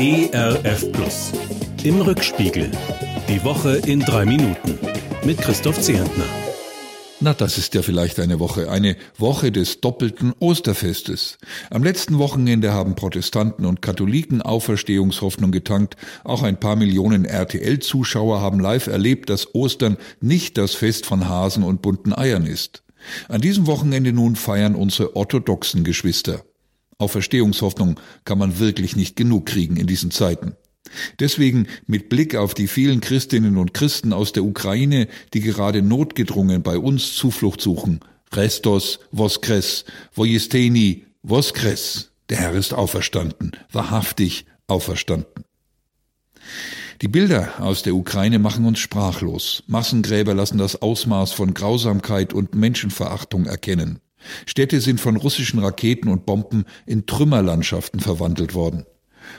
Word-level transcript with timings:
ERF 0.00 0.92
Plus. 0.92 1.32
Im 1.82 2.00
Rückspiegel. 2.00 2.70
Die 3.28 3.42
Woche 3.42 3.78
in 3.78 3.98
drei 3.98 4.24
Minuten. 4.24 4.78
Mit 5.24 5.38
Christoph 5.38 5.80
Zehentner. 5.80 6.22
Na, 7.18 7.34
das 7.34 7.58
ist 7.58 7.74
ja 7.74 7.82
vielleicht 7.82 8.20
eine 8.20 8.38
Woche, 8.38 8.70
eine 8.70 8.94
Woche 9.16 9.50
des 9.50 9.80
doppelten 9.80 10.34
Osterfestes. 10.38 11.38
Am 11.70 11.82
letzten 11.82 12.18
Wochenende 12.18 12.72
haben 12.72 12.94
Protestanten 12.94 13.66
und 13.66 13.82
Katholiken 13.82 14.40
Auferstehungshoffnung 14.40 15.50
getankt. 15.50 15.96
Auch 16.22 16.44
ein 16.44 16.60
paar 16.60 16.76
Millionen 16.76 17.24
RTL-Zuschauer 17.24 18.40
haben 18.40 18.60
live 18.60 18.86
erlebt, 18.86 19.30
dass 19.30 19.52
Ostern 19.52 19.96
nicht 20.20 20.58
das 20.58 20.76
Fest 20.76 21.06
von 21.06 21.28
Hasen 21.28 21.64
und 21.64 21.82
bunten 21.82 22.12
Eiern 22.12 22.46
ist. 22.46 22.84
An 23.28 23.40
diesem 23.40 23.66
Wochenende 23.66 24.12
nun 24.12 24.36
feiern 24.36 24.76
unsere 24.76 25.16
orthodoxen 25.16 25.82
Geschwister. 25.82 26.44
Auferstehungshoffnung 26.98 28.00
kann 28.24 28.38
man 28.38 28.58
wirklich 28.58 28.96
nicht 28.96 29.16
genug 29.16 29.46
kriegen 29.46 29.76
in 29.76 29.86
diesen 29.86 30.10
Zeiten. 30.10 30.56
Deswegen 31.20 31.66
mit 31.86 32.08
Blick 32.08 32.34
auf 32.34 32.54
die 32.54 32.66
vielen 32.66 33.00
Christinnen 33.00 33.56
und 33.56 33.74
Christen 33.74 34.12
aus 34.12 34.32
der 34.32 34.44
Ukraine, 34.44 35.08
die 35.34 35.40
gerade 35.40 35.82
notgedrungen 35.82 36.62
bei 36.62 36.78
uns 36.78 37.14
Zuflucht 37.14 37.60
suchen. 37.60 38.00
Restos, 38.32 39.00
Voskres, 39.12 39.84
Vojesteni, 40.12 41.06
Voskres. 41.22 42.10
Der 42.28 42.38
Herr 42.38 42.52
ist 42.52 42.74
auferstanden, 42.74 43.52
wahrhaftig 43.72 44.46
auferstanden. 44.66 45.44
Die 47.00 47.08
Bilder 47.08 47.60
aus 47.60 47.82
der 47.82 47.94
Ukraine 47.94 48.38
machen 48.38 48.64
uns 48.64 48.80
sprachlos. 48.80 49.62
Massengräber 49.66 50.34
lassen 50.34 50.58
das 50.58 50.82
Ausmaß 50.82 51.32
von 51.32 51.54
Grausamkeit 51.54 52.32
und 52.32 52.54
Menschenverachtung 52.54 53.46
erkennen. 53.46 54.00
Städte 54.46 54.80
sind 54.80 55.00
von 55.00 55.16
russischen 55.16 55.60
Raketen 55.60 56.08
und 56.08 56.26
Bomben 56.26 56.64
in 56.86 57.06
Trümmerlandschaften 57.06 58.00
verwandelt 58.00 58.54
worden. 58.54 58.84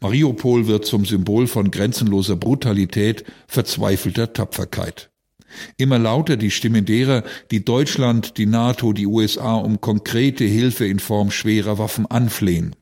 Mariupol 0.00 0.66
wird 0.66 0.84
zum 0.86 1.04
Symbol 1.04 1.46
von 1.46 1.70
grenzenloser 1.70 2.36
Brutalität, 2.36 3.24
verzweifelter 3.46 4.32
Tapferkeit. 4.32 5.10
Immer 5.76 5.98
lauter 5.98 6.36
die 6.36 6.50
Stimmen 6.50 6.84
derer, 6.84 7.24
die 7.50 7.64
Deutschland, 7.64 8.38
die 8.38 8.46
NATO, 8.46 8.92
die 8.92 9.06
USA 9.06 9.56
um 9.56 9.80
konkrete 9.80 10.44
Hilfe 10.44 10.86
in 10.86 10.98
Form 10.98 11.30
schwerer 11.30 11.78
Waffen 11.78 12.06
anflehen. 12.06 12.74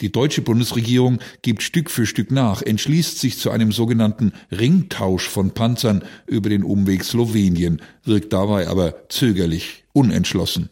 Die 0.00 0.12
deutsche 0.12 0.42
Bundesregierung 0.42 1.18
gibt 1.40 1.62
Stück 1.62 1.90
für 1.90 2.06
Stück 2.06 2.30
nach, 2.30 2.60
entschließt 2.60 3.18
sich 3.18 3.38
zu 3.38 3.50
einem 3.50 3.72
sogenannten 3.72 4.32
Ringtausch 4.50 5.28
von 5.28 5.52
Panzern 5.52 6.04
über 6.26 6.50
den 6.50 6.62
Umweg 6.62 7.04
Slowenien, 7.04 7.80
wirkt 8.04 8.32
dabei 8.32 8.68
aber 8.68 9.08
zögerlich, 9.08 9.84
unentschlossen. 9.92 10.68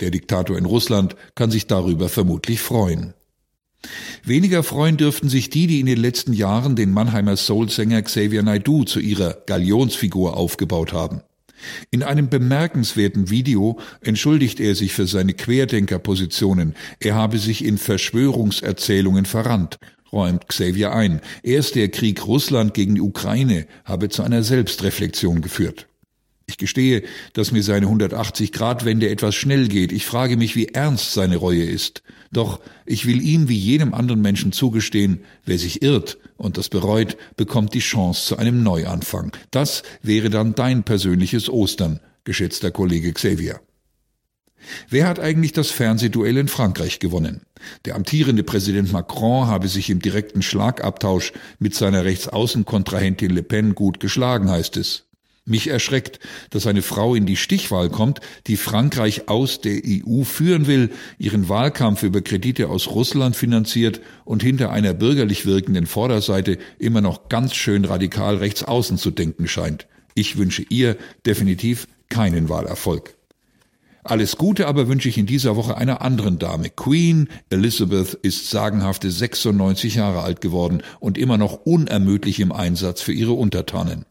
Der 0.00 0.10
Diktator 0.10 0.56
in 0.56 0.64
Russland 0.64 1.16
kann 1.34 1.50
sich 1.50 1.66
darüber 1.66 2.08
vermutlich 2.08 2.60
freuen. 2.60 3.14
Weniger 4.22 4.62
freuen 4.62 4.96
dürften 4.96 5.28
sich 5.28 5.50
die, 5.50 5.66
die 5.66 5.80
in 5.80 5.86
den 5.86 5.98
letzten 5.98 6.32
Jahren 6.32 6.76
den 6.76 6.92
Mannheimer 6.92 7.36
Soul-Sänger 7.36 8.02
Xavier 8.02 8.42
Naidoo 8.42 8.84
zu 8.84 9.00
ihrer 9.00 9.36
Galionsfigur 9.46 10.36
aufgebaut 10.36 10.92
haben. 10.92 11.20
In 11.90 12.02
einem 12.02 12.28
bemerkenswerten 12.28 13.30
Video 13.30 13.78
entschuldigt 14.00 14.60
er 14.60 14.74
sich 14.74 14.92
für 14.92 15.06
seine 15.06 15.34
Querdenkerpositionen. 15.34 16.74
Er 17.00 17.14
habe 17.14 17.38
sich 17.38 17.64
in 17.64 17.78
Verschwörungserzählungen 17.78 19.24
verrannt, 19.24 19.78
räumt 20.12 20.48
Xavier 20.48 20.92
ein. 20.92 21.20
Erst 21.42 21.74
der 21.74 21.88
Krieg 21.88 22.26
Russland 22.26 22.74
gegen 22.74 22.96
die 22.96 23.00
Ukraine 23.00 23.66
habe 23.84 24.08
zu 24.08 24.22
einer 24.22 24.42
Selbstreflexion 24.42 25.40
geführt. 25.40 25.86
Ich 26.46 26.58
gestehe, 26.58 27.02
dass 27.32 27.52
mir 27.52 27.62
seine 27.62 27.86
180-Grad-Wende 27.86 29.08
etwas 29.08 29.34
schnell 29.34 29.68
geht. 29.68 29.92
Ich 29.92 30.04
frage 30.04 30.36
mich, 30.36 30.56
wie 30.56 30.66
ernst 30.68 31.12
seine 31.12 31.36
Reue 31.36 31.64
ist. 31.64 32.02
Doch 32.32 32.60
ich 32.84 33.06
will 33.06 33.22
ihm 33.22 33.48
wie 33.48 33.56
jedem 33.56 33.94
anderen 33.94 34.20
Menschen 34.20 34.52
zugestehen, 34.52 35.20
wer 35.46 35.58
sich 35.58 35.82
irrt 35.82 36.18
und 36.36 36.58
das 36.58 36.68
bereut, 36.68 37.16
bekommt 37.36 37.74
die 37.74 37.80
Chance 37.80 38.26
zu 38.26 38.36
einem 38.36 38.62
Neuanfang. 38.62 39.32
Das 39.50 39.82
wäre 40.02 40.28
dann 40.28 40.54
dein 40.54 40.82
persönliches 40.82 41.48
Ostern, 41.48 42.00
geschätzter 42.24 42.70
Kollege 42.70 43.12
Xavier. 43.12 43.60
Wer 44.88 45.06
hat 45.06 45.20
eigentlich 45.20 45.52
das 45.52 45.70
Fernsehduell 45.70 46.36
in 46.36 46.48
Frankreich 46.48 46.98
gewonnen? 46.98 47.42
Der 47.84 47.94
amtierende 47.94 48.42
Präsident 48.42 48.92
Macron 48.92 49.46
habe 49.46 49.68
sich 49.68 49.90
im 49.90 50.00
direkten 50.00 50.42
Schlagabtausch 50.42 51.32
mit 51.58 51.74
seiner 51.74 52.04
Rechtsaußenkontrahentin 52.04 53.30
Le 53.30 53.42
Pen 53.42 53.74
gut 53.74 54.00
geschlagen, 54.00 54.50
heißt 54.50 54.76
es. 54.76 55.04
Mich 55.46 55.68
erschreckt, 55.68 56.20
dass 56.48 56.66
eine 56.66 56.80
Frau 56.80 57.14
in 57.14 57.26
die 57.26 57.36
Stichwahl 57.36 57.90
kommt, 57.90 58.20
die 58.46 58.56
Frankreich 58.56 59.28
aus 59.28 59.60
der 59.60 59.82
EU 59.84 60.22
führen 60.22 60.66
will, 60.66 60.90
ihren 61.18 61.50
Wahlkampf 61.50 62.02
über 62.02 62.22
Kredite 62.22 62.70
aus 62.70 62.88
Russland 62.88 63.36
finanziert 63.36 64.00
und 64.24 64.42
hinter 64.42 64.70
einer 64.70 64.94
bürgerlich 64.94 65.44
wirkenden 65.44 65.84
Vorderseite 65.84 66.56
immer 66.78 67.02
noch 67.02 67.28
ganz 67.28 67.54
schön 67.54 67.84
radikal 67.84 68.36
rechts 68.36 68.64
außen 68.64 68.96
zu 68.96 69.10
denken 69.10 69.46
scheint. 69.46 69.86
Ich 70.14 70.38
wünsche 70.38 70.64
ihr 70.70 70.96
definitiv 71.26 71.88
keinen 72.08 72.48
Wahlerfolg. 72.48 73.14
Alles 74.02 74.38
Gute 74.38 74.66
aber 74.66 74.88
wünsche 74.88 75.10
ich 75.10 75.18
in 75.18 75.26
dieser 75.26 75.56
Woche 75.56 75.76
einer 75.76 76.00
anderen 76.00 76.38
Dame. 76.38 76.70
Queen 76.70 77.28
Elizabeth 77.50 78.14
ist 78.14 78.48
sagenhafte 78.48 79.10
96 79.10 79.96
Jahre 79.96 80.22
alt 80.22 80.40
geworden 80.40 80.82
und 81.00 81.18
immer 81.18 81.36
noch 81.36 81.66
unermüdlich 81.66 82.40
im 82.40 82.52
Einsatz 82.52 83.02
für 83.02 83.12
ihre 83.12 83.32
Untertanen. 83.32 84.06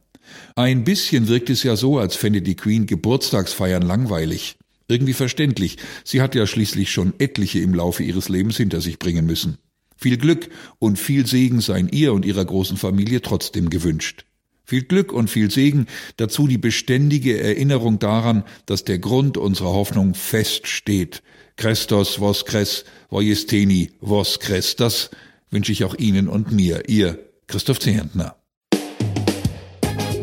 Ein 0.56 0.84
bisschen 0.84 1.28
wirkt 1.28 1.50
es 1.50 1.64
ja 1.64 1.76
so, 1.76 1.98
als 1.98 2.16
fände 2.16 2.42
die 2.42 2.56
Queen 2.56 2.86
Geburtstagsfeiern 2.86 3.82
langweilig. 3.82 4.58
Irgendwie 4.88 5.14
verständlich. 5.14 5.78
Sie 6.04 6.22
hat 6.22 6.36
ja 6.36 6.46
schließlich 6.46 6.92
schon 6.92 7.14
etliche 7.20 7.60
im 7.60 7.74
Laufe 7.74 8.04
ihres 8.04 8.30
Lebens 8.30 8.58
hinter 8.58 8.82
sich 8.82 9.00
bringen 9.00 9.26
müssen. 9.26 9.58
Viel 9.96 10.18
Glück 10.18 10.50
und 10.80 11.00
viel 11.00 11.26
Segen 11.26 11.62
seien 11.62 11.88
ihr 11.90 12.14
und 12.14 12.26
ihrer 12.26 12.44
großen 12.44 12.78
Familie 12.78 13.22
trotzdem 13.22 13.70
gewünscht. 13.70 14.26
Viel 14.66 14.84
Glück 14.84 15.12
und 15.12 15.30
viel 15.30 15.52
Segen, 15.52 15.88
dazu 16.18 16.48
die 16.48 16.58
beständige 16.58 17.40
Erinnerung 17.40 18.00
daran, 18.00 18.44
dass 18.66 18.84
der 18.84 19.00
Grund 19.00 19.38
unserer 19.38 19.74
Hoffnung 19.74 20.14
fest 20.14 20.68
steht. 20.68 21.22
Christos 21.58 22.20
voskres, 22.20 22.86
vojesteni 23.10 23.92
voskres, 24.02 24.76
das 24.76 25.12
wünsche 25.52 25.72
ich 25.72 25.84
auch 25.84 25.96
Ihnen 25.96 26.28
und 26.28 26.52
mir, 26.52 26.90
Ihr 26.90 27.20
Christoph 27.48 27.80
Zehentner. 27.80 28.43